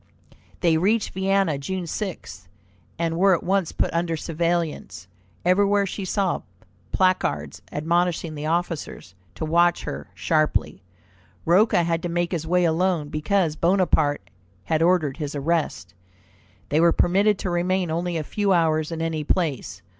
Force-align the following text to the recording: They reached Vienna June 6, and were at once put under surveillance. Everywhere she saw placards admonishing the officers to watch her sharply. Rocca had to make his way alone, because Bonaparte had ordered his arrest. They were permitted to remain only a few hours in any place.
They 0.61 0.77
reached 0.77 1.11
Vienna 1.13 1.59
June 1.59 1.85
6, 1.85 2.47
and 2.97 3.19
were 3.19 3.35
at 3.35 3.43
once 3.43 3.71
put 3.71 3.93
under 3.93 4.17
surveillance. 4.17 5.07
Everywhere 5.45 5.85
she 5.85 6.05
saw 6.05 6.41
placards 6.91 7.61
admonishing 7.71 8.33
the 8.33 8.47
officers 8.47 9.13
to 9.35 9.45
watch 9.45 9.83
her 9.83 10.09
sharply. 10.15 10.81
Rocca 11.45 11.83
had 11.83 12.01
to 12.01 12.09
make 12.09 12.31
his 12.31 12.47
way 12.47 12.65
alone, 12.65 13.09
because 13.09 13.55
Bonaparte 13.55 14.27
had 14.63 14.81
ordered 14.81 15.17
his 15.17 15.35
arrest. 15.35 15.93
They 16.69 16.81
were 16.81 16.91
permitted 16.91 17.37
to 17.37 17.51
remain 17.51 17.91
only 17.91 18.17
a 18.17 18.23
few 18.23 18.53
hours 18.53 18.91
in 18.91 19.03
any 19.03 19.23
place. 19.23 19.83